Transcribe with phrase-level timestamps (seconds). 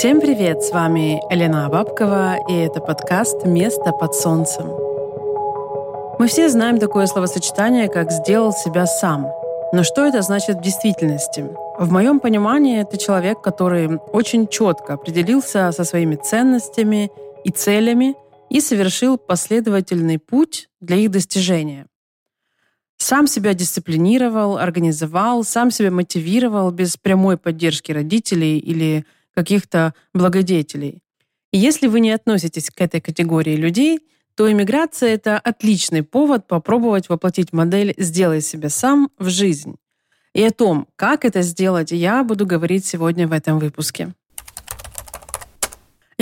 [0.00, 0.62] Всем привет!
[0.62, 4.64] С вами Елена Бабкова, и это подкаст «Место под солнцем».
[6.18, 9.28] Мы все знаем такое словосочетание, как «сделал себя сам».
[9.74, 11.50] Но что это значит в действительности?
[11.78, 17.10] В моем понимании это человек, который очень четко определился со своими ценностями
[17.44, 18.14] и целями
[18.48, 21.89] и совершил последовательный путь для их достижения.
[23.02, 31.02] Сам себя дисциплинировал, организовал, сам себя мотивировал без прямой поддержки родителей или каких-то благодетелей.
[31.50, 34.00] И если вы не относитесь к этой категории людей,
[34.34, 39.76] то иммиграция— это отличный повод попробовать воплотить модель «сделай себя сам» в жизнь.
[40.34, 44.12] И о том, как это сделать, я буду говорить сегодня в этом выпуске.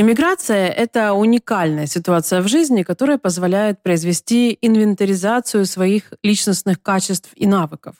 [0.01, 7.97] Иммиграция— это уникальная ситуация в жизни, которая позволяет произвести инвентаризацию своих личностных качеств и навыков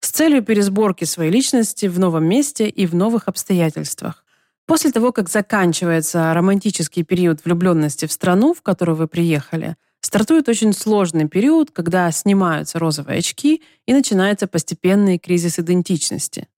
[0.00, 4.24] с целью пересборки своей личности в новом месте и в новых обстоятельствах.
[4.64, 10.72] После того, как заканчивается романтический период влюбленности в страну, в которую вы приехали, стартует очень
[10.72, 16.48] сложный период, когда снимаются розовые очки и начинается постепенный кризис идентичности.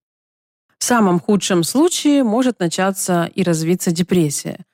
[0.79, 4.65] В самом худшем случае может начаться и развиться депрессия.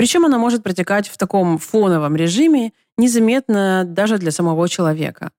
[0.00, 5.30] Причем она может протекать в таком фоновом режиме, незаметно даже для самого человека.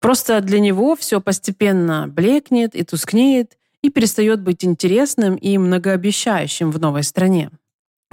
[0.00, 6.78] Просто для него все постепенно блекнет и тускнеет, и перестает быть интересным и многообещающим в
[6.78, 7.50] новой стране.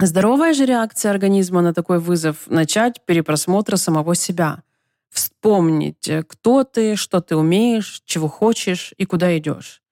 [0.00, 4.64] Здоровая же реакция организма на такой вызов– начать перепросмотр самого себя.
[5.10, 9.82] Вспомнить, кто ты, что ты умеешь, чего хочешь и куда идешь.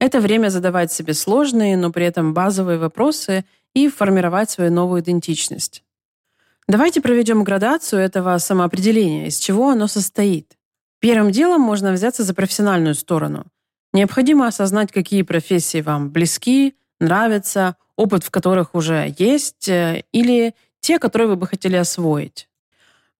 [0.00, 5.82] Это время задавать себе сложные, но при этом базовые вопросы и формировать свою новую идентичность.
[6.66, 10.56] Давайте проведем градацию этого самоопределения, из чего оно состоит.
[10.98, 13.44] Первым делом можно взяться за профессиональную сторону.
[13.92, 20.98] Необходимо осознать, какие профессии вам близки, нравятся, опыт в которых уже есть, э, или те,
[20.98, 22.48] которые вы бы хотели освоить.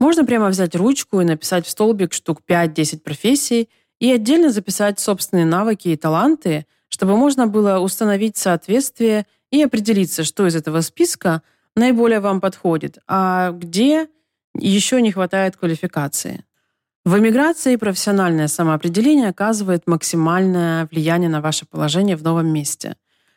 [0.01, 3.69] Можно прямо взять ручку и написать в столбик штук 5-10 профессий
[4.01, 10.49] и отдельно записать собственные навыки и таланты, чтобы можно было установить соответствие и определиться, что
[10.49, 11.43] из этого списка
[11.77, 14.09] наиболее вам подходит, а где
[14.59, 16.45] еще не хватает квалификации.
[17.05, 22.97] В эмиграции профессиональное самоопределение оказывает максимальное влияние на ваше положение в новом месте,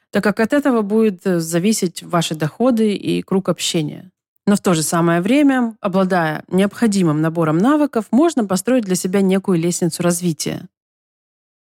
[0.09, 4.09] так как от этого будет зависеть ваши доходы и круг общения.
[4.47, 9.59] Но в то же самое время, обладая необходимым набором навыков, можно построить для себя некую
[9.59, 10.67] лестницу развития.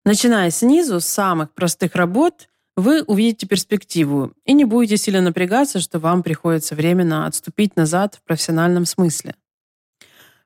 [0.04, 6.00] Начиная снизу, с самых простых работ, вы увидите перспективу и не будете сильно напрягаться, что
[6.00, 9.36] вам приходится временно отступить назад в профессиональном смысле.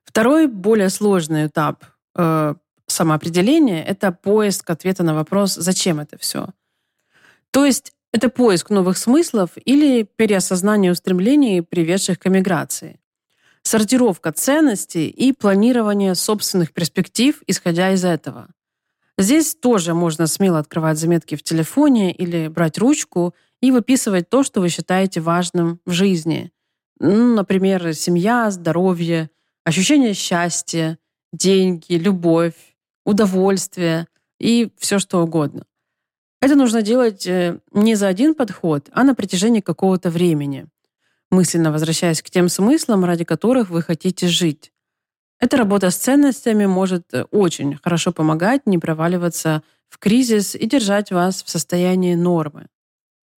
[0.04, 1.84] Второй, более сложный этап
[2.16, 2.54] э,
[2.86, 6.48] самоопределения– это поиск ответа на вопрос «Зачем это все?».
[7.50, 13.00] То есть это поиск новых смыслов или переосознание устремлений, приведших к эмиграции.
[13.62, 18.48] Сортировка ценностей и планирование собственных перспектив, исходя из этого.
[19.18, 24.60] Здесь тоже можно смело открывать заметки в телефоне или брать ручку и выписывать то, что
[24.60, 26.52] вы считаете важным в жизни.
[27.00, 29.30] Ну, например, семья, здоровье,
[29.64, 30.98] ощущение счастья,
[31.32, 32.54] деньги, любовь,
[33.04, 34.06] удовольствие
[34.38, 35.64] и все что угодно.
[36.40, 40.66] Это нужно делать э, не за один подход, а на протяжении какого-то времени,
[41.30, 44.72] мысленно возвращаясь к тем смыслам, ради которых вы хотите жить.
[45.40, 51.10] Эта работа с ценностями может э, очень хорошо помогать не проваливаться в кризис и держать
[51.10, 52.66] вас в состоянии нормы.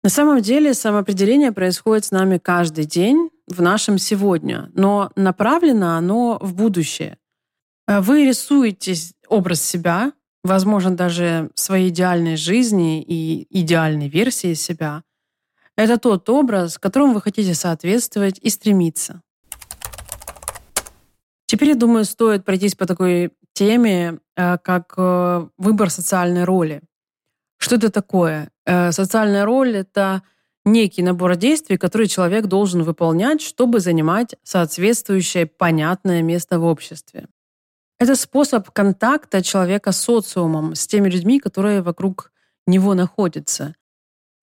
[0.03, 6.39] На самом деле самоопределение происходит с нами каждый день, в нашем сегодня, но направлено оно
[6.41, 7.19] в будущее.
[7.87, 8.95] Э, вы рисуете
[9.29, 10.13] образ себя,
[10.43, 15.03] возможно, даже своей идеальной жизни и идеальной версии себя.
[15.77, 19.23] Это тот образ, которому вы хотите соответствовать и стремиться.
[21.61, 26.81] Теперь, я думаю, стоит пройтись по такой теме, э, как э, выбор социальной роли.
[27.59, 28.51] Что это такое?
[28.65, 30.23] Социальная роль— это
[30.65, 37.27] некий набор действий, которые человек должен выполнять, чтобы занимать соответствующее понятное место в обществе.
[37.99, 42.33] Это способ контакта человека с социумом, с теми людьми, которые вокруг
[42.67, 43.75] него находятся.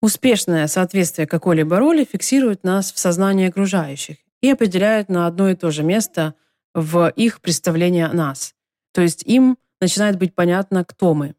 [0.04, 5.72] Успешное соответствие какой-либо роли фиксирует нас в сознании окружающих и определяет на одно и то
[5.72, 6.36] же место
[6.78, 8.54] в их представлении о нас.
[8.94, 11.34] То есть им начинает быть понятно, кто мы.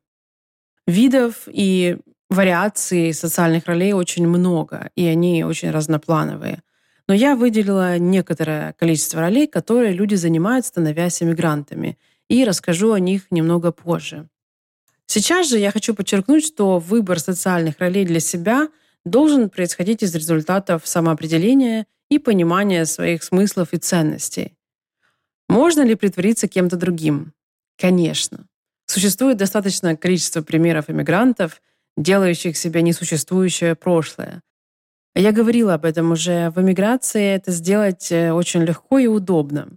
[0.84, 1.96] Видов и
[2.28, 6.62] вариаций социальных ролей очень много, и они очень разноплановые.
[7.06, 11.96] Но я выделила некоторое количество ролей, которые люди занимают, становясь иммигрантами,
[12.28, 14.28] и расскажу о них немного позже.
[15.06, 18.68] Сейчас же я хочу подчеркнуть, что выбор социальных ролей для себя
[19.04, 24.57] должен происходить из результатов самоопределения и понимания своих смыслов и ценностей.
[25.48, 27.32] Можно ли притвориться кем-то другим?
[27.78, 28.46] Конечно.
[28.86, 31.62] Существует достаточное количество примеров иммигрантов,
[31.96, 34.42] делающих себя несуществующее прошлое.
[35.14, 36.50] Я говорила об этом уже.
[36.50, 39.68] В эмиграции это сделать э, очень легко и удобно.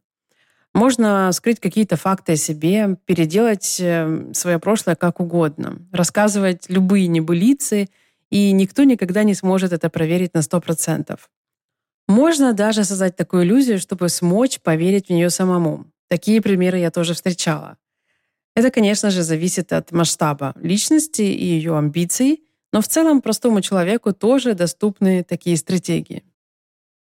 [0.73, 7.89] Можно скрыть какие-то факты о себе, переделать э, свое прошлое как угодно, рассказывать любые небылицы,
[8.29, 11.19] и никто никогда не сможет это проверить на 100%.
[12.11, 15.85] Можно даже создать такую иллюзию, чтобы смочь поверить в нее самому.
[16.09, 17.77] Такие примеры я тоже встречала.
[18.53, 22.43] Это, конечно же, зависит от масштаба личности и ее амбиций,
[22.73, 26.23] но в целом простому человеку тоже доступны такие стратегии.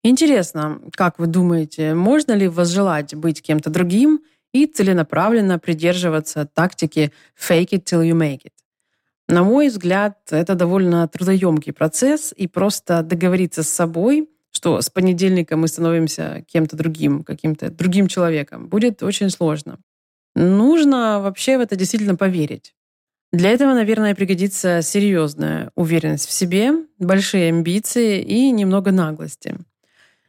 [0.04, 4.20] Интересно, как вы думаете, можно ли возжелать быть кем-то другим
[4.52, 8.52] и целенаправленно придерживаться тактики «fake it till you make it»?
[9.26, 14.28] На мой взгляд, это довольно трудоемкий процесс, и просто договориться с собой,
[14.60, 19.78] что с понедельника мы становимся кем-то другим, каким-то другим человеком, будет очень сложно.
[20.34, 22.74] Нужно вообще в это действительно поверить.
[23.32, 29.56] Для этого, наверное, пригодится серьезная уверенность в себе, большие амбиции и немного наглости.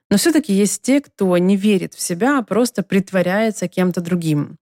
[0.10, 4.56] Но все-таки есть те, кто не верит в себя, а просто притворяется кем-то другим.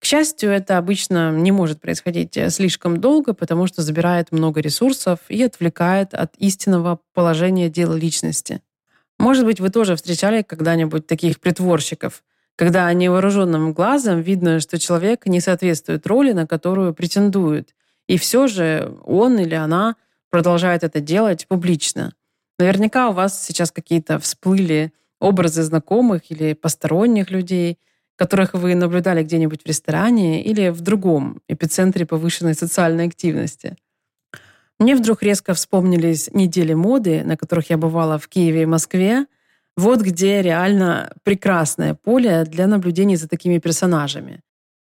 [0.00, 5.40] К счастью, это обычно не может происходить слишком долго, потому что забирает много ресурсов и
[5.44, 8.62] отвлекает от истинного положения дела личности.
[9.22, 12.24] Может быть, вы тоже встречали когда-нибудь таких притворщиков,
[12.56, 17.72] когда невооруженным глазом видно, что человек не соответствует роли, на которую претендует,
[18.08, 19.94] и все же он или она
[20.28, 22.14] продолжает это делать публично.
[22.58, 27.78] Наверняка у вас сейчас какие-то всплыли образы знакомых или посторонних людей,
[28.16, 33.76] которых вы наблюдали где-нибудь в ресторане или в другом эпицентре повышенной социальной активности.
[34.82, 39.26] Мне вдруг резко вспомнились недели моды, на которых я бывала в Киеве и Москве.
[39.76, 44.40] Вот где реально прекрасное поле для наблюдений за такими персонажами.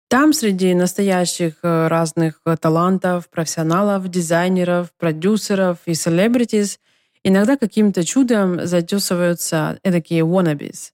[0.09, 6.81] Там среди настоящих э, разных э, талантов, профессионалов, дизайнеров, продюсеров и селебритис
[7.23, 10.93] иногда каким-то чудом затесываются такие wannabes.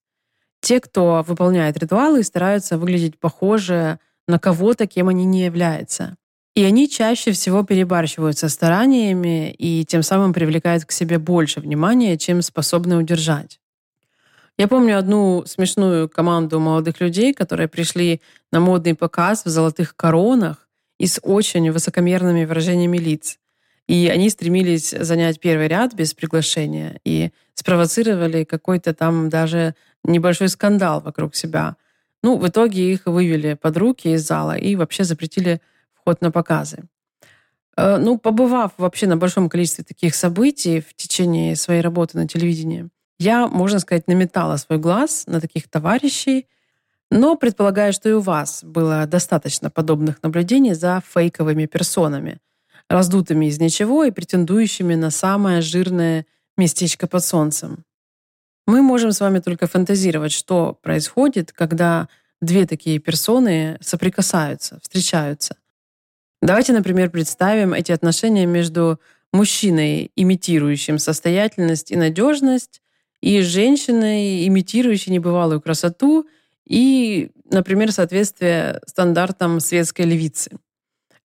[0.60, 6.16] Те, кто выполняет ритуалы и стараются выглядеть похоже на кого-то, кем они не являются.
[6.58, 12.18] И они чаще всего перебарщивают со стараниями и тем самым привлекают к себе больше внимания,
[12.18, 13.60] чем способны удержать.
[14.56, 18.20] Я помню одну смешную команду молодых людей, которые пришли
[18.50, 20.68] на модный показ в золотых коронах
[20.98, 23.38] и с очень высокомерными выражениями лиц.
[23.86, 31.02] И они стремились занять первый ряд без приглашения и спровоцировали какой-то там даже небольшой скандал
[31.02, 31.76] вокруг себя.
[32.24, 35.60] Ну, в итоге их вывели под руки из зала и вообще запретили
[36.08, 36.78] вход на показы.
[37.76, 42.88] Э, ну, побывав вообще на большом количестве таких событий в течение своей работы на телевидении,
[43.18, 46.46] я, можно сказать, наметала свой глаз на таких товарищей,
[47.10, 52.38] но предполагаю, что и у вас было достаточно подобных наблюдений за фейковыми персонами,
[52.88, 56.24] раздутыми из ничего и претендующими на самое жирное
[56.56, 57.84] местечко под солнцем.
[58.66, 62.08] Мы можем с вами только фантазировать, что происходит, когда
[62.40, 65.56] две такие персоны соприкасаются, встречаются.
[66.40, 69.00] Давайте, например, представим эти отношения между
[69.32, 72.80] мужчиной, имитирующим состоятельность и надежность,
[73.20, 76.28] и женщиной, имитирующей небывалую красоту
[76.64, 80.58] и, например, соответствие стандартам светской левицы.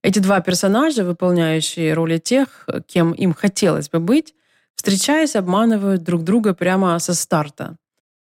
[0.02, 4.34] Эти два персонажа, выполняющие роли тех, кем им хотелось бы быть,
[4.74, 7.76] встречаясь, обманывают друг друга прямо со старта.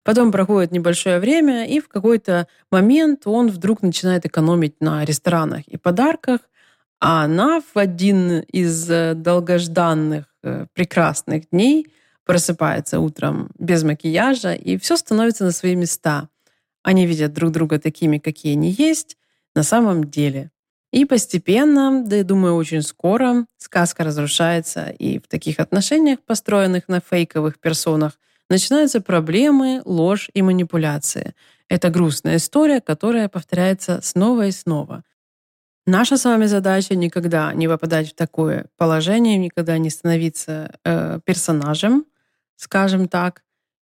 [0.05, 5.79] Потом проходит небольшое время, и в какой-то момент он вдруг начинает экономить на ресторанах и
[5.79, 6.41] подарках,
[7.05, 11.87] а она в один из долгожданных э, прекрасных дней–
[12.25, 16.29] просыпается утром без макияжа, и все становится на свои места.
[16.83, 19.17] Они видят друг друга такими, какие они есть
[19.55, 20.51] на самом деле.
[20.93, 27.01] И постепенно, да я думаю, очень скоро сказка разрушается, и в таких отношениях, построенных на
[27.01, 28.19] фейковых персонах,
[28.49, 31.35] начинаются проблемы, ложь и манипуляции.
[31.69, 35.03] Это грустная история, которая повторяется снова и снова.
[35.87, 42.07] Наша с вами задача никогда не попадать в такое положение, никогда не становиться э, персонажем,
[42.57, 43.43] скажем так.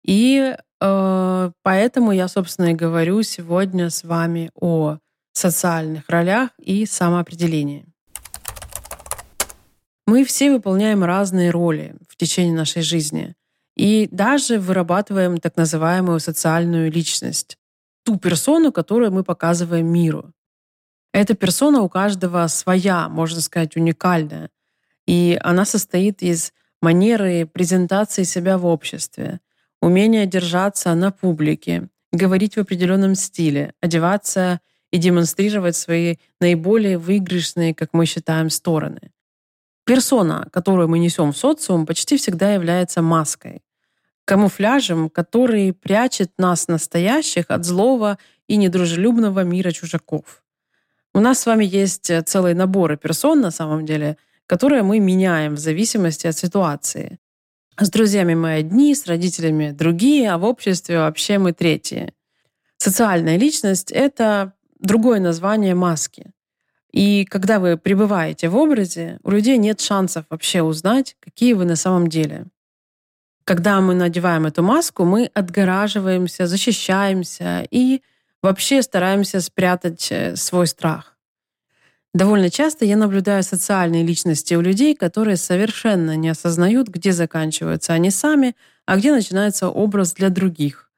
[0.04, 4.98] И э, поэтому я, собственно, и говорю сегодня с вами о
[5.32, 7.86] социальных ролях и самоопределении.
[10.06, 13.34] Мы все выполняем разные роли в течение нашей жизни
[13.74, 17.56] и даже вырабатываем так называемую социальную личность,
[18.04, 20.32] ту персону, которую мы показываем миру.
[21.12, 24.50] Эта персона у каждого своя, можно сказать, уникальная.
[25.06, 29.40] И она состоит из манеры презентации себя в обществе,
[29.80, 34.60] умения держаться на публике, говорить в определенном стиле, одеваться
[34.90, 39.12] и демонстрировать свои наиболее выигрышные, как мы считаем, стороны.
[39.84, 43.62] Персона, которую мы несем в социум, почти всегда является маской,
[44.24, 50.42] камуфляжем, который прячет нас настоящих от злого и недружелюбного мира чужаков.
[51.16, 55.58] У нас с вами есть целые наборы персон, на самом деле, которые мы меняем в
[55.58, 57.18] зависимости от ситуации.
[57.80, 62.12] С друзьями мы одни, с родителями другие, а в обществе вообще мы третьи.
[62.76, 66.32] Социальная личность— это другое название маски.
[66.92, 71.76] И когда вы пребываете в образе, у людей нет шансов вообще узнать, какие вы на
[71.76, 72.44] самом деле.
[73.44, 78.02] Когда мы надеваем эту маску, мы отгораживаемся, защищаемся и
[78.46, 81.16] вообще стараемся спрятать э, свой страх.
[82.14, 88.10] Довольно часто я наблюдаю социальные личности у людей, которые совершенно не осознают, где заканчиваются они
[88.10, 88.54] сами,
[88.86, 90.92] а где начинается образ для других.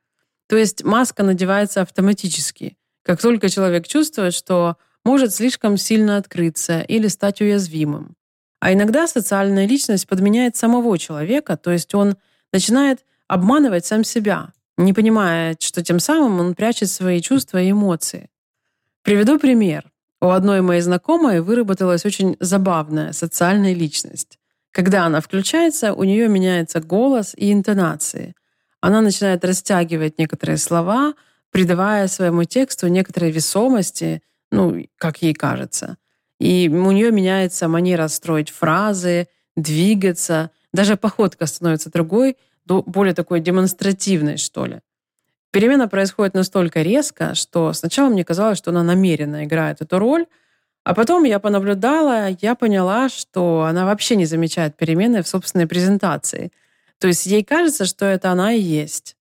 [0.47, 2.76] То есть маска надевается автоматически.
[3.02, 8.14] Как только человек чувствует, что может слишком сильно открыться или стать уязвимым.
[8.61, 12.17] А иногда социальная личность подменяет самого человека, то есть он
[12.52, 18.30] начинает обманывать сам себя, не понимая, что тем самым он прячет свои чувства и эмоции.
[19.02, 19.90] Приведу пример.
[20.20, 24.38] У одной моей знакомой выработалась очень забавная социальная личность.
[24.70, 28.35] Когда она включается, у нее меняется голос и интонации.
[28.80, 31.14] Она начинает растягивать некоторые слова,
[31.50, 35.97] придавая своему тексту некоторой весомости, ну, как ей кажется.
[36.38, 42.37] И у нее меняется манера строить фразы, двигаться, даже походка становится другой,
[42.68, 44.80] более такой демонстративной, что ли.
[45.50, 50.26] Перемена происходит настолько резко, что сначала мне казалось, что она намеренно играет эту роль,
[50.84, 56.52] а потом я понаблюдала, я поняла, что она вообще не замечает перемены в собственной презентации.
[56.98, 59.16] То есть ей кажется, что это она и есть.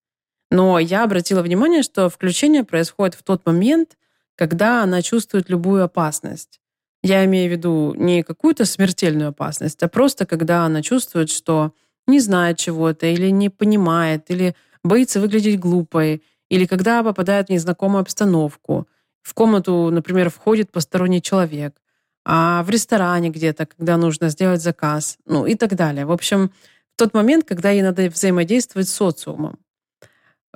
[0.50, 3.98] Но я обратила внимание, что включение происходит в тот момент,
[4.36, 6.62] когда она чувствует любую опасность.
[7.04, 11.74] Я имею в виду не какую-то смертельную опасность, а просто когда она чувствует, что
[12.08, 18.02] не знает чего-то или не понимает, или боится выглядеть глупой, или когда попадает в незнакомую
[18.02, 18.88] обстановку.
[19.22, 21.76] В комнату, например, входит посторонний человек,
[22.26, 26.06] а в ресторане где-то, когда нужно сделать заказ, ну и так далее.
[26.06, 26.52] В общем,
[26.94, 29.60] в тот момент, когда ей надо взаимодействовать с социумом.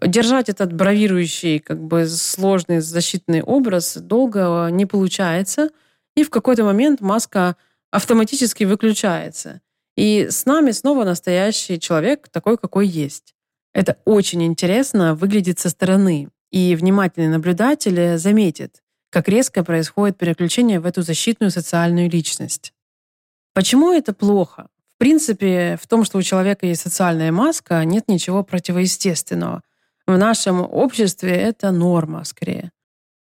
[0.02, 5.70] Держать этот бравирующий, как бы сложный защитный образ долго не получается,
[6.16, 7.56] и в какой-то момент маска
[7.92, 9.62] автоматически выключается.
[9.96, 13.34] И с нами снова настоящий человек, такой, какой есть.
[13.74, 20.86] Это очень интересно выглядит со стороны, и внимательный наблюдатель заметит, как резко происходит переключение в
[20.86, 22.74] эту защитную социальную личность.
[23.54, 24.68] Почему это плохо?
[24.96, 29.62] В принципе, в том, что у человека есть социальная маска, нет ничего противоестественного.
[30.06, 32.72] В нашем обществе это норма скорее.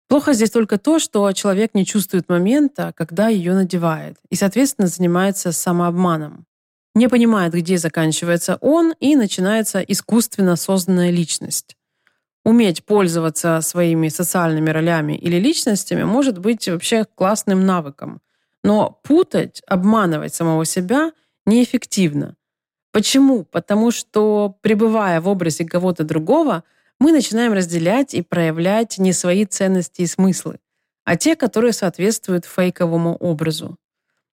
[0.07, 5.51] Плохо здесь только то, что человек не чувствует момента, когда ее надевает, и, соответственно, занимается
[5.51, 6.47] самообманом
[6.97, 11.77] не понимает, где заканчивается он, и начинается искусственно созданная личность.
[12.43, 18.21] Уметь пользоваться своими социальными ролями или личностями может быть вообще классным навыком.
[18.63, 21.11] Но путать, обманывать самого себя
[21.45, 22.35] неэффективно.
[22.91, 23.43] Почему?
[23.43, 26.63] Потому что, пребывая в образе кого-то другого,
[26.99, 30.59] мы начинаем разделять и проявлять не свои ценности и смыслы,
[31.05, 33.77] а те, которые соответствуют фейковому образу.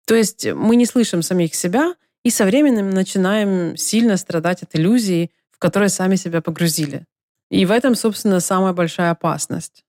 [0.07, 1.95] То есть мы не слышим самих себя,
[2.25, 7.07] и со временем начинаем сильно страдать от иллюзии, в которые сами себя погрузили.
[7.51, 9.85] И в этом, собственно, самая большая опасность.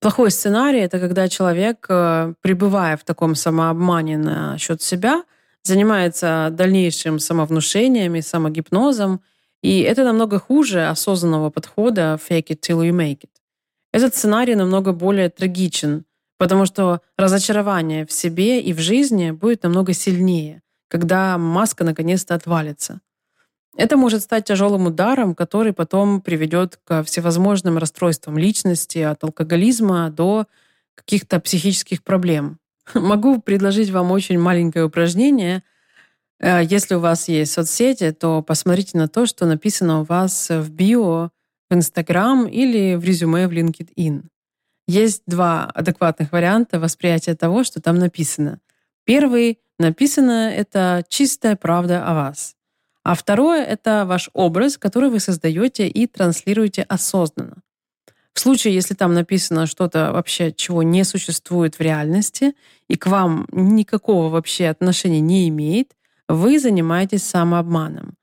[0.00, 5.22] Плохой сценарий— это когда человек, э, пребывая в таком самообмане насчет себя,
[5.62, 9.20] занимается дальнейшим самовнушением и самогипнозом,
[9.62, 13.30] и это намного хуже осознанного подхода «fake it till you make it».
[13.92, 16.04] Этот сценарий намного более трагичен,
[16.38, 23.00] потому что разочарование в себе и в жизни будет намного сильнее, когда маска наконец-то отвалится.
[23.76, 30.46] Это может стать тяжелым ударом, который потом приведет к всевозможным расстройствам личности, от алкоголизма до
[30.94, 32.58] каких-то психических проблем.
[32.94, 35.62] Могу предложить вам очень маленькое упражнение.
[36.42, 40.70] Э, если у вас есть соцсети, то посмотрите на то, что написано у вас в
[40.70, 41.30] био
[41.70, 44.24] в Instagram или в резюме в LinkedIn.
[44.86, 48.60] Есть два адекватных варианта восприятия того, что там написано.
[49.04, 52.54] Первый Написано это чистая правда о вас.
[53.02, 57.62] А второе— это ваш образ, который вы создаете и транслируете осознанно.
[58.32, 62.54] В случае, если там написано что-то вообще, чего не существует в реальности,
[62.86, 65.96] и к вам никакого вообще отношения не имеет,
[66.32, 68.14] вы занимаетесь самообманом.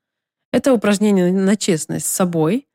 [0.52, 2.66] Это упражнение на честность с собой.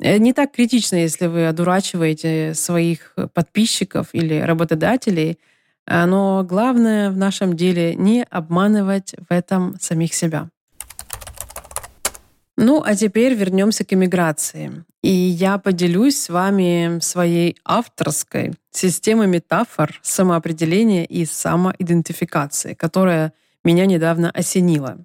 [0.00, 5.38] Э, не так критично, если вы одурачиваете своих подписчиков или работодателей,
[5.86, 10.48] э, но главное в нашем деле не обманывать в этом самих себя.
[12.58, 14.84] Ну, а теперь вернемся к иммиграции.
[15.02, 23.34] И я поделюсь с вами своей авторской системой метафор самоопределения и самоидентификации, которая
[23.66, 25.04] меня недавно осенила.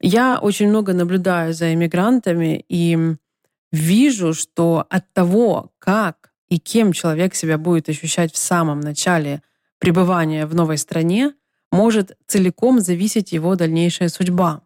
[0.00, 3.16] Я очень много наблюдаю за иммигрантами и
[3.72, 9.42] вижу, что от того, как и кем человек себя будет ощущать в самом начале
[9.78, 11.34] пребывания в новой стране,
[11.72, 14.62] может целиком зависеть его дальнейшая судьба.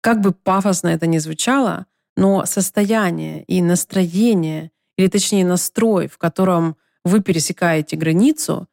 [0.00, 1.86] Как бы пафосно это ни звучало,
[2.16, 8.68] но состояние и настроение, или точнее настрой, в котором вы пересекаете границу,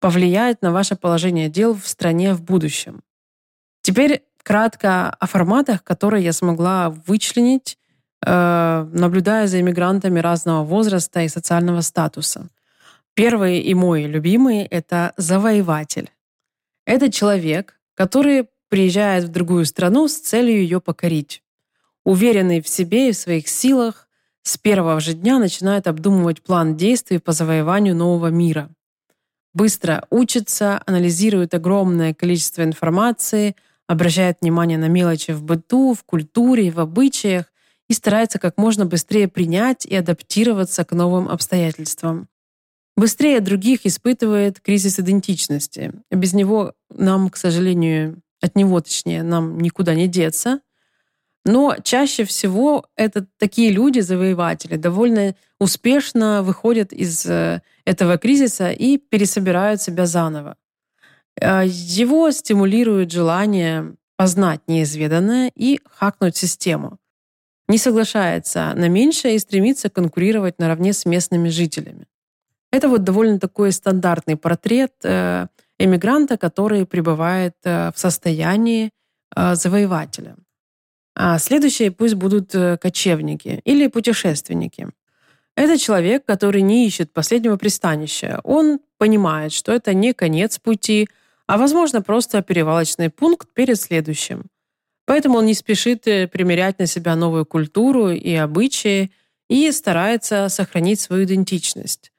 [0.00, 3.02] повлияет на ваше положение дел в стране в будущем.
[3.82, 7.78] Теперь кратко о форматах, которые я смогла вычленить,
[8.24, 12.48] э, наблюдая за иммигрантами разного возраста и социального статуса.
[13.14, 16.10] Первый и мой любимый— это завоеватель.
[16.86, 21.42] Это человек, который приезжает в другую страну с целью ее покорить.
[22.04, 24.08] Уверенный в себе и в своих силах,
[24.42, 28.70] с первого же дня начинает обдумывать план действий по завоеванию нового мира.
[29.52, 33.56] Быстро учится, анализирует огромное количество информации,
[33.88, 37.46] обращает внимание на мелочи в быту, в культуре, в обычаях
[37.88, 42.28] и старается как можно быстрее принять и адаптироваться к новым обстоятельствам.
[42.96, 45.92] Быстрее других испытывает кризис идентичности.
[46.10, 50.60] Без него нам, к сожалению, от него, точнее, нам никуда не деться.
[51.44, 58.98] Но чаще всего это такие люди, завоеватели, довольно успешно выходят из э, этого кризиса и
[58.98, 60.56] пересобирают себя заново.
[61.40, 66.98] Э, его стимулирует желание познать неизведанное и хакнуть систему.
[67.68, 72.06] Не соглашается на меньшее и стремится конкурировать наравне с местными жителями.
[72.72, 75.46] Это вот довольно такой стандартный портрет э,
[75.78, 78.90] эмигранта, который пребывает э, в состоянии
[79.36, 80.36] завоевателя.
[81.14, 84.88] А следующие пусть будут кочевники или путешественники.
[85.54, 88.40] Это человек, который не ищет последнего пристанища.
[88.42, 91.08] Он понимает, что это не конец пути,
[91.48, 94.44] а, возможно, просто перевалочный пункт перед следующим.
[95.06, 99.10] Поэтому он не спешит примерять на себя новую культуру и обычаи
[99.48, 102.12] и старается сохранить свою идентичность.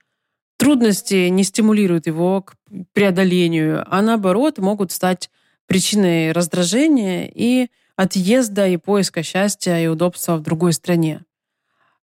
[0.57, 2.55] Трудности не стимулируют его к
[2.93, 5.29] преодолению, а наоборот могут стать
[5.67, 11.23] причиной раздражения и отъезда и поиска счастья и удобства в другой стране.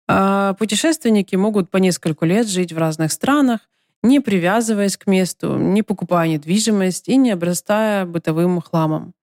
[0.06, 3.60] А путешественники могут по несколько лет жить в разных странах,
[4.02, 9.14] не привязываясь к месту, не покупая недвижимость и не обрастая бытовым хламом.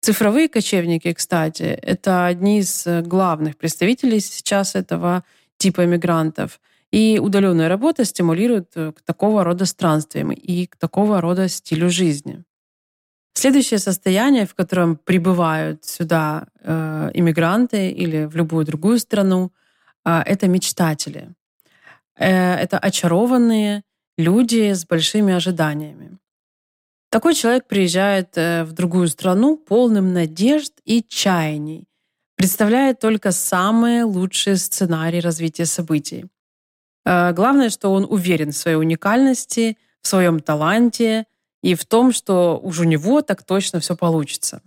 [0.00, 5.24] Цифровые кочевники, кстати, это одни из главных представителей сейчас этого
[5.58, 6.60] типа мигрантов–
[6.94, 12.44] и удаленная работа стимулирует э, к такого рода странствиям и к такого рода стилю жизни.
[13.34, 19.50] Следующее состояние, в котором прибывают сюда э, иммигранты или в любую другую страну,
[20.04, 21.34] э, это мечтатели.
[22.16, 23.82] Э, это очарованные
[24.16, 26.18] люди с большими ожиданиями.
[27.10, 31.86] Такой человек приезжает э, в другую страну полным надежд и чаяний,
[32.36, 36.26] представляет только самые лучшие сценарии развития событий.
[37.04, 41.26] Э, главное, что он уверен в своей уникальности, в своем таланте
[41.62, 44.60] и в том, что уж у него так точно все получится.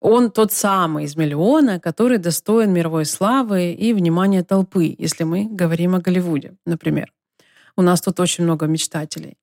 [0.00, 5.94] Он тот самый из миллиона, который достоин мировой славы и внимания толпы, если мы говорим
[5.94, 7.12] о Голливуде, например.
[7.76, 9.36] У нас тут очень много мечтателей.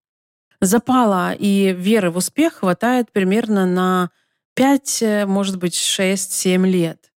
[0.62, 4.10] Запала и веры в успех хватает примерно на
[4.56, 7.12] 5, э, может быть, 6-7 лет.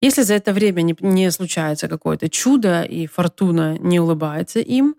[0.00, 4.94] Если за это время не, не случается какое-то чудо и фортуна не улыбается им,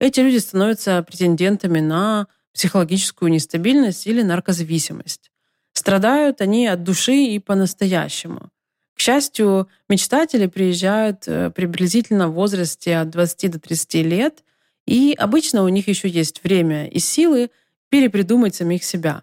[0.00, 5.30] эти люди становятся претендентами на психологическую нестабильность или наркозависимость.
[5.72, 8.50] Страдают они от души и по-настоящему.
[8.94, 14.44] К счастью, мечтатели приезжают э, приблизительно в возрасте от 20 до 30 лет,
[14.86, 17.50] и обычно у них еще есть время и силы
[17.88, 19.22] перепридумать самих себя.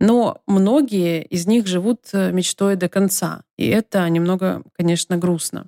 [0.00, 3.42] Но многие из них живут э, мечтой до конца.
[3.58, 5.66] И это немного, конечно, грустно.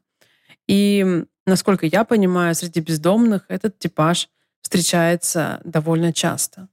[0.67, 4.29] И, насколько я понимаю, среди бездомных этот типаж
[4.63, 6.69] встречается довольно часто.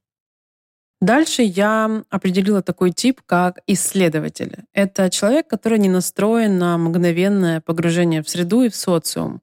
[1.02, 4.65] Дальше я определила такой тип, как исследователь.
[4.74, 9.41] Это человек, который не настроен на мгновенное погружение в среду и в социум.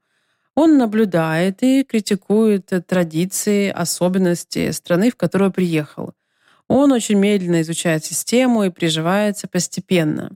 [0.56, 6.14] Он наблюдает и критикует традиции, особенности страны, в которую приехал.
[6.66, 10.32] Он очень медленно изучает систему и приживается постепенно.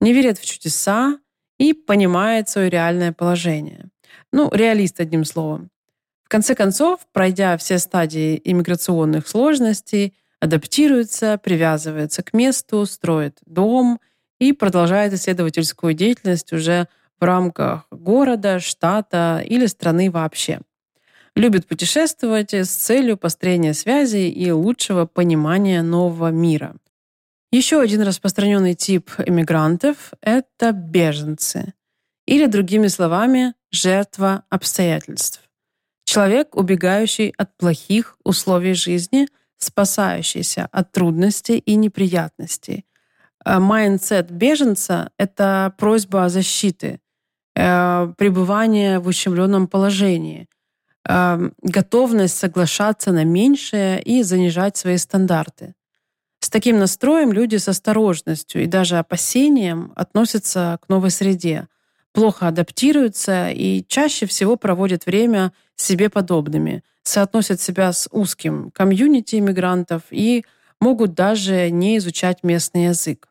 [0.00, 1.18] Не верит в чудеса
[1.58, 3.90] и понимает свое реальное положение.
[4.32, 5.70] Ну, реалист, одним словом.
[6.22, 13.98] В конце концов, пройдя все стадии иммиграционных сложностей, адаптируется, привязывается к месту, строит дом
[14.38, 16.86] и продолжает исследовательскую деятельность уже
[17.20, 20.60] в рамках города, штата или страны вообще.
[21.34, 26.74] Любит путешествовать с целью построения связей и лучшего понимания нового мира.
[27.50, 31.72] Еще один распространенный тип иммигрантов– это беженцы.
[32.26, 35.40] Или, другими словами, жертва обстоятельств.
[36.04, 39.28] Человек, убегающий от плохих условий жизни,
[39.58, 42.84] спасающийся от трудностей и неприятностей.
[43.44, 47.00] Э, mindset беженца— это просьба о защите,
[48.16, 50.46] пребывание в ущемленном положении,
[51.08, 55.74] э, готовность соглашаться на меньшее и занижать свои стандарты.
[56.40, 61.66] С таким настроем люди с осторожностью и даже опасением относятся к новой среде,
[62.12, 70.02] плохо адаптируются и чаще всего проводят время себе подобными, соотносят себя с узким комьюнити иммигрантов
[70.10, 70.44] и
[70.80, 73.28] могут даже не изучать местный язык.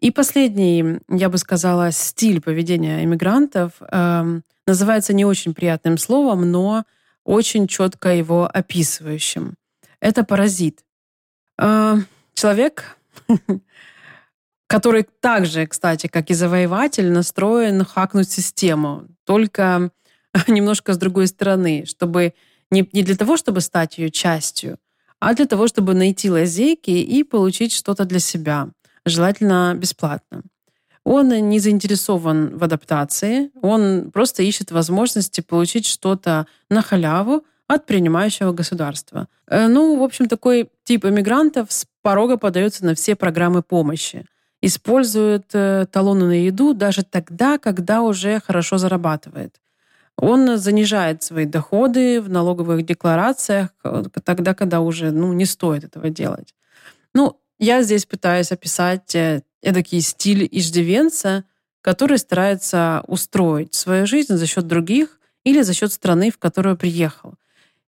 [0.00, 6.84] И последний, я бы сказала, стиль поведения иммигрантов э, называется не очень приятным словом, но
[7.24, 9.54] очень четко его описывающим.
[10.00, 10.84] Это паразит.
[11.58, 11.96] Э,
[12.34, 12.98] человек,
[14.66, 19.90] который также, кстати, как и завоеватель, настроен хакнуть систему, только
[20.46, 22.34] немножко с другой стороны, чтобы
[22.70, 24.78] не, не для того, чтобы стать ее частью,
[25.20, 28.68] а для того, чтобы найти лазейки и получить что-то для себя,
[29.06, 30.42] желательно бесплатно.
[31.04, 38.52] Он не заинтересован в адаптации, он просто ищет возможности получить что-то на халяву от принимающего
[38.52, 39.28] государства.
[39.48, 44.26] Э, ну, в общем, такой тип иммигрантов с порога подается на все программы помощи–
[44.62, 49.60] использует э, талоны на еду даже тогда, когда уже хорошо зарабатывает.
[50.16, 56.10] Он занижает свои доходы в налоговых декларациях э, тогда, когда уже ну, не стоит этого
[56.10, 56.54] делать.
[57.14, 61.44] Ну, я здесь пытаюсь описать э, эдакий стиль иждивенца,
[61.80, 67.34] который старается устроить свою жизнь за счет других или за счет страны, в которую приехал.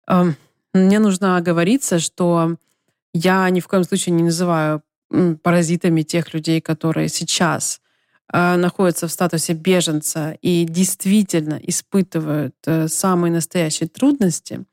[0.07, 0.35] Эм,
[0.73, 2.57] мне нужно оговориться, что
[3.13, 4.81] я ни в коем случае не называю
[5.43, 7.79] паразитами тех людей, которые сейчас
[8.33, 14.65] э, находятся в статусе беженца и действительно испытывают э, самые настоящие трудности,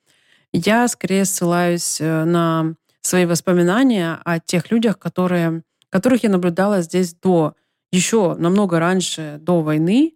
[0.53, 7.55] я скорее ссылаюсь на свои воспоминания о тех людях, которые, которых я наблюдала здесь до,
[7.93, 10.15] еще намного раньше, до войны.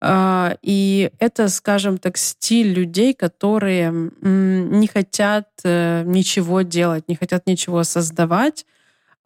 [0.00, 7.46] Э, и это, скажем так, стиль людей, которые не хотят э, ничего делать, не хотят
[7.46, 8.66] ничего создавать,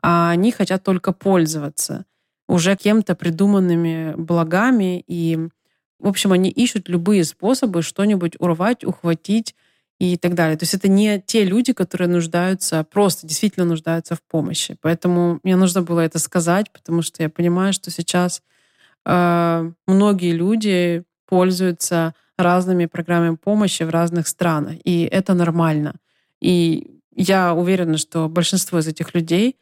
[0.03, 2.05] а они хотят только пользоваться
[2.49, 5.03] уже кем-то придуманными благами.
[5.07, 5.39] И,
[5.99, 9.55] в общем, они ищут любые способы что-нибудь урвать, ухватить
[9.99, 10.57] и так далее.
[10.57, 14.77] То есть это не те люди, которые нуждаются, просто действительно нуждаются в помощи.
[14.83, 18.43] Поэтому мне нужно было это сказать, потому что я понимаю, что сейчас
[19.07, 25.95] э, многие люди пользуются разными программами помощи в разных странах, и это нормально.
[26.41, 29.57] И я уверена, что большинство из этих людей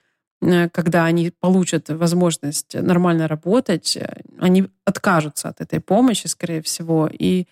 [0.44, 7.08] Э, когда они получат возможность нормально работать, э, они откажутся от этой помощи, скорее всего,
[7.10, 7.46] и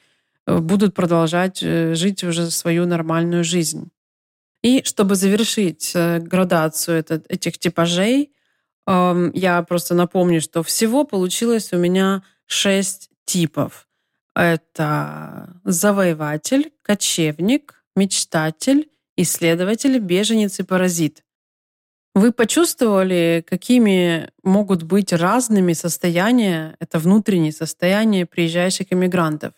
[0.46, 3.90] будут продолжать жить уже свою нормальную жизнь.
[4.62, 8.32] И чтобы завершить градацию этих типажей,
[8.86, 13.88] эм, я просто напомню, что всего получилось у меня шесть типов.
[14.34, 21.22] Это завоеватель, кочевник, мечтатель, исследователь, беженец и паразит.
[22.14, 29.54] Вы почувствовали, какими могут быть разными состояния, это внутренние состояния приезжающих иммигрантов?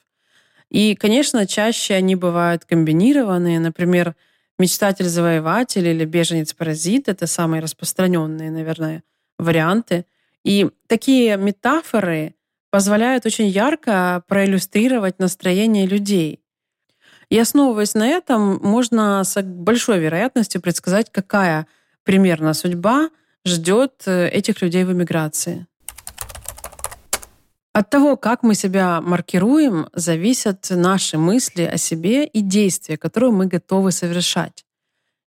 [0.75, 3.61] И, конечно, чаще они бывают комбинированные.
[3.61, 4.17] Например,
[4.59, 9.05] мечтатель-завоеватель или беженец-паразит— это самые распространенные, наверное,
[9.39, 10.05] варианты.
[10.43, 12.35] И такие метафоры
[12.71, 16.41] позволяют очень ярко проиллюстрировать настроение людей.
[17.29, 21.69] И основываясь на этом, можно с большой вероятностью предсказать, какая
[22.03, 23.11] примерно судьба
[23.45, 25.69] ждет э, этих людей в эмиграции.
[27.75, 33.47] От того, как мы себя маркируем, зависят наши мысли о себе и действия, которые мы
[33.47, 34.65] готовы совершать.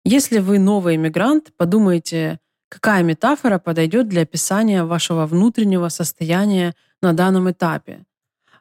[0.05, 7.51] Если вы новый иммигрант, подумайте, какая метафора подойдет для описания вашего внутреннего состояния на данном
[7.51, 8.05] этапе.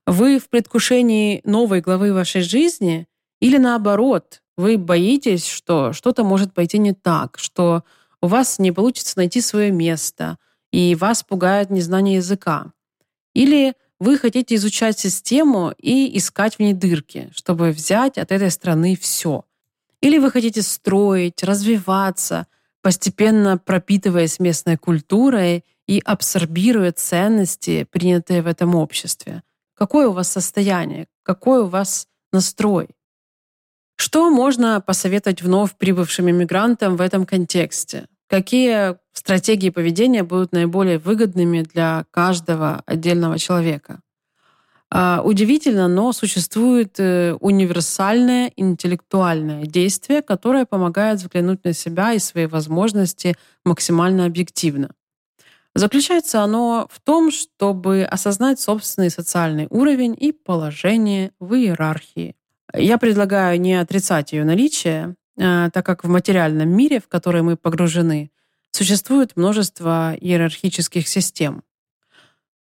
[0.04, 3.06] Вы в предвкушении новой главы вашей жизни
[3.40, 7.84] или наоборот, вы боитесь, что что-то может пойти не так, что
[8.20, 10.38] у вас не получится найти свое место,
[10.72, 12.72] и вас пугает незнание языка.
[13.36, 18.96] Или вы хотите изучать систему и искать в ней дырки, чтобы взять от этой страны
[18.98, 19.44] все.
[20.00, 22.46] Или вы хотите строить, развиваться,
[22.80, 29.42] постепенно пропитываясь местной культурой и абсорбируя ценности, принятые в этом обществе.
[29.74, 31.06] Какое у вас состояние?
[31.22, 32.88] Какой у вас настрой?
[33.96, 38.06] Что можно посоветовать вновь прибывшим иммигрантам в этом контексте?
[38.28, 44.00] Какие стратегии поведения будут наиболее выгодными для каждого отдельного человека?
[44.90, 52.46] А, удивительно, но существует э, универсальное интеллектуальное действие, которое помогает взглянуть на себя и свои
[52.46, 54.90] возможности максимально объективно.
[55.74, 62.34] Заключается оно в том, чтобы осознать собственный социальный уровень и положение в иерархии.
[62.72, 68.30] Я предлагаю не отрицать ее наличие, так как в материальном мире, в который мы погружены,
[68.70, 71.62] существует множество иерархических систем.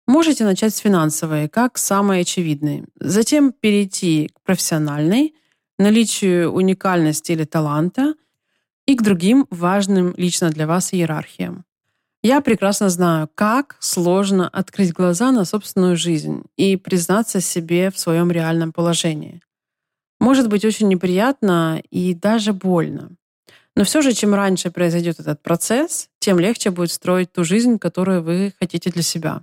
[0.07, 2.85] Можете начать с финансовой, как самой очевидной.
[2.99, 5.35] Затем перейти к профессиональной,
[5.77, 8.15] наличию уникальности или таланта
[8.85, 11.65] и к другим важным лично для вас иерархиям.
[12.23, 18.31] Я прекрасно знаю, как сложно открыть глаза на собственную жизнь и признаться себе в своем
[18.31, 19.41] реальном положении.
[20.21, 23.09] Может быть очень неприятно и даже больно.
[23.75, 28.21] Но все же, чем раньше произойдет этот процесс, тем легче будет строить ту жизнь, которую
[28.21, 29.41] вы хотите для себя.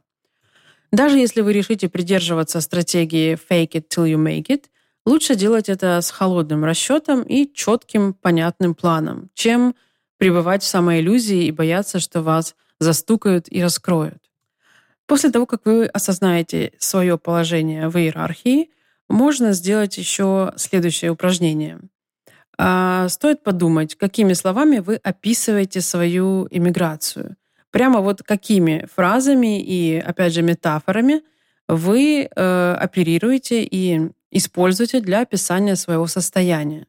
[0.92, 4.66] Даже если вы решите придерживаться стратегии fake it till you make it,
[5.04, 9.74] лучше делать это с холодным расчетом и четким, понятным планом, чем
[10.16, 14.22] пребывать в самоиллюзии и бояться, что вас застукают и раскроют.
[15.06, 18.70] После того, как вы осознаете свое положение в иерархии,
[19.08, 21.80] можно сделать еще следующее упражнение.
[22.58, 27.36] А, стоит подумать, какими словами вы описываете свою иммиграцию.
[27.70, 31.22] Прямо вот какими фразами и, опять же, метафорами
[31.68, 36.86] вы э, оперируете и используете для описания своего состояния.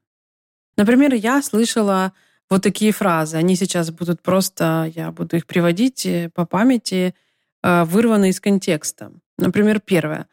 [0.78, 2.14] Например, я слышала
[2.50, 3.38] вот такие фразы.
[3.38, 7.14] Они сейчас будут просто, я буду их приводить э, по памяти,
[7.62, 9.12] э, вырваны из контекста.
[9.38, 10.28] Например, первое.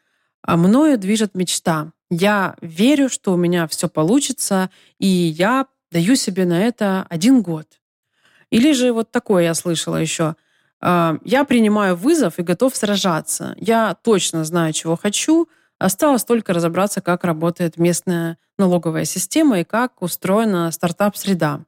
[0.47, 1.91] «А мною движет мечта.
[2.09, 7.67] Я верю, что у меня все получится, и я даю себе на это один год.
[8.49, 10.35] Или же вот такое я слышала еще.
[10.79, 13.55] «А, я принимаю вызов и готов сражаться.
[13.57, 15.49] Я точно знаю, чего хочу.
[15.79, 21.65] Осталось только разобраться, как работает местная налоговая система и как устроена стартап-среда.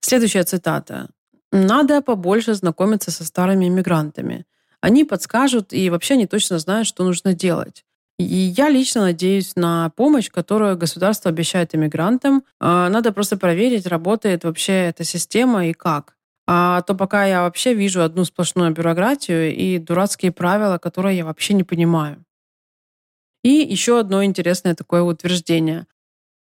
[0.00, 1.08] Следующая цитата.
[1.50, 4.44] «Надо побольше знакомиться со старыми иммигрантами.
[4.82, 7.84] Они подскажут, и вообще они точно знают, что нужно делать.
[8.18, 12.44] И я лично надеюсь на помощь, которую государство обещает иммигрантам.
[12.60, 16.16] А, надо просто проверить, работает вообще эта система и как.
[16.46, 21.54] А то пока я вообще вижу одну сплошную бюрократию и дурацкие правила, которые я вообще
[21.54, 22.24] не понимаю.
[23.42, 25.86] И еще одно интересное такое утверждение.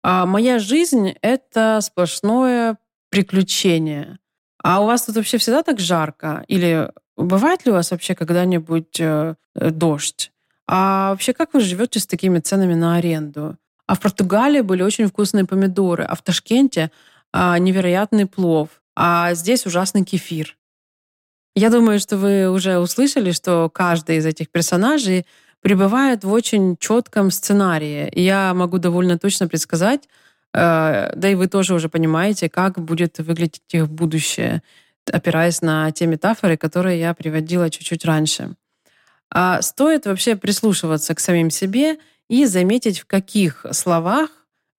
[0.02, 2.78] А моя жизнь— это сплошное
[3.10, 4.18] приключение.
[4.62, 6.44] А у вас тут вообще всегда так жарко?
[6.48, 10.32] Или бывает ли у вас вообще когда-нибудь э, дождь?
[10.68, 13.56] А вообще как вы живете с такими ценами на аренду?
[13.86, 16.90] А в Португалии были очень вкусные помидоры, а в Ташкенте
[17.32, 20.56] а, невероятный плов, а здесь ужасный кефир.
[21.56, 25.26] Я думаю, что вы уже услышали, что каждый из этих персонажей
[25.60, 28.08] пребывает в очень четком сценарии.
[28.14, 30.08] Я могу довольно точно предсказать,
[30.54, 34.62] Э, да и вы тоже уже понимаете, как будет выглядеть их будущее,
[35.10, 38.54] опираясь на те метафоры, которые я приводила чуть-чуть раньше.
[39.30, 44.30] А стоит вообще прислушиваться к самим себе и заметить, в каких словах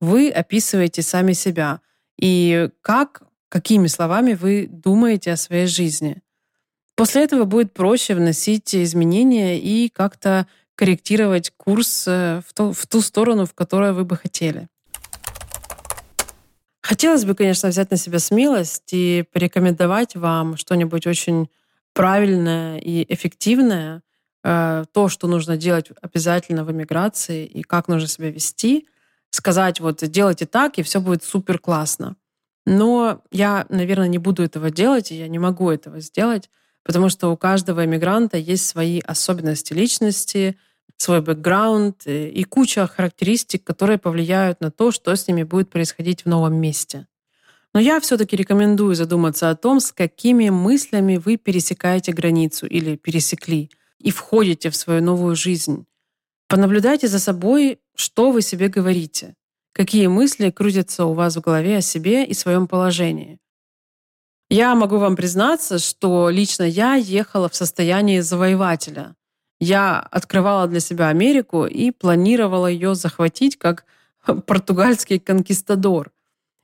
[0.02, 1.82] вы описываете сами себя
[2.20, 6.22] и как, какими словами вы думаете о своей жизни.
[6.96, 13.02] После этого будет проще вносить изменения и как-то корректировать курс э, в ту, в ту
[13.02, 14.68] сторону, в которую вы бы хотели.
[16.82, 21.50] Хотелось бы, конечно, взять на себя смелость и порекомендовать вам что-нибудь очень
[21.94, 24.02] правильное и эффективное,
[24.42, 28.88] то, что нужно делать обязательно в эмиграции и как нужно себя вести,
[29.32, 32.16] сказать вот делайте так, и все будет супер классно.
[32.66, 36.50] Но я, наверное, не буду этого делать, и я не могу этого сделать,
[36.84, 40.58] потому что у каждого иммигранта есть свои особенности личности,
[40.98, 46.26] свой бэкграунд э, и куча характеристик, которые повлияют на то, что с ними будет происходить
[46.26, 47.08] в новом месте.
[47.74, 53.70] Но я все-таки рекомендую задуматься о том, с какими мыслями вы пересекаете границу или пересекли
[54.00, 55.86] и входите в свою новую жизнь.
[56.48, 59.36] Понаблюдайте за собой, что вы себе говорите,
[59.74, 63.40] какие мысли крутятся у вас в голове о себе и своем положении.
[64.50, 69.16] Я могу вам признаться, что лично я ехала в состоянии завоевателя.
[69.60, 73.86] Я открывала для себя Америку и планировала ее захватить как
[74.48, 76.12] португальский конкистадор.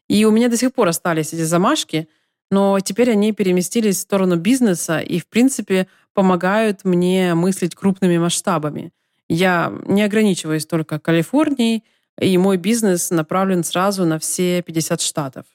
[0.08, 2.08] И у меня до сих пор остались эти замашки,
[2.51, 8.91] но теперь они переместились в сторону бизнеса и, в принципе, помогают мне мыслить крупными масштабами.
[9.27, 11.84] Я не ограничиваюсь только Калифорнией,
[12.19, 15.45] и мой бизнес направлен сразу на все 50 штатов.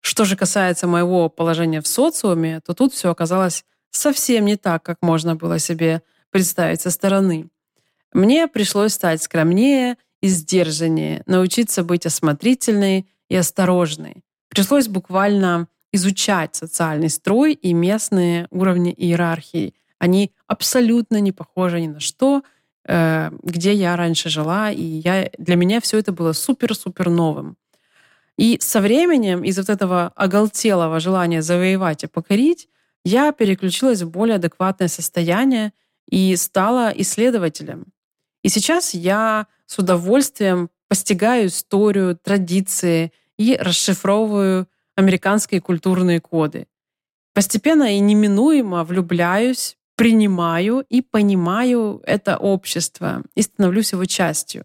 [0.00, 4.98] Что же касается моего положения в социуме, то тут все оказалось совсем не так, как
[5.02, 7.48] можно было себе представить со стороны.
[8.12, 14.24] Мне пришлось стать скромнее и сдержаннее, научиться быть осмотрительной и осторожной.
[14.48, 19.74] Пришлось буквально изучать социальный строй и местные уровни иерархии.
[19.98, 22.42] Они абсолютно не похожи ни на что,
[22.86, 27.56] э, где я раньше жила, и я, для меня все это было супер-супер новым.
[28.36, 32.68] И со временем из вот этого оголтелого желания завоевать и покорить
[33.04, 35.72] я переключилась в более адекватное состояние
[36.08, 37.86] и стала исследователем.
[38.42, 46.66] И сейчас я с удовольствием постигаю историю, традиции и расшифровываю американские культурные коды.
[47.32, 54.64] Постепенно и неминуемо влюбляюсь, принимаю и понимаю это общество и становлюсь его частью.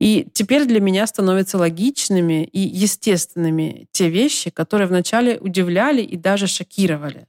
[0.00, 6.46] И теперь для меня становятся логичными и естественными те вещи, которые вначале удивляли и даже
[6.46, 7.26] шокировали.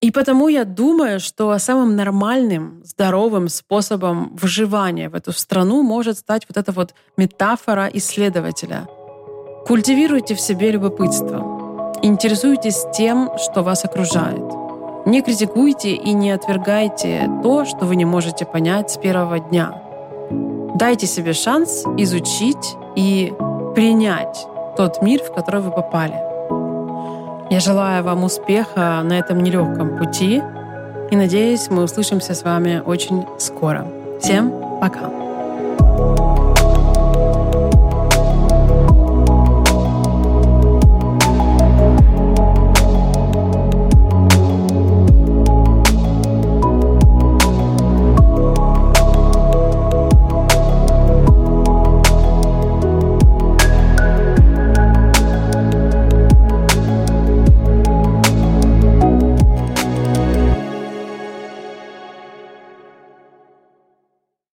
[0.00, 6.46] И потому я думаю, что самым нормальным, здоровым способом выживания в эту страну может стать
[6.48, 8.86] вот эта вот метафора исследователя.
[9.66, 11.57] Культивируйте в себе любопытство.
[12.02, 14.42] Интересуйтесь тем, что вас окружает.
[15.06, 19.82] Не критикуйте и не отвергайте то, что вы не можете понять с первого дня—
[20.78, 23.34] Дайте себе шанс изучить и
[23.74, 26.14] принять тот мир, в который вы попали.
[27.50, 30.40] Я желаю вам успеха на этом нелегком пути
[31.10, 33.88] и надеюсь, мы услышимся с вами очень скоро.
[34.20, 35.10] Всем пока!
[35.98, 36.27] thank you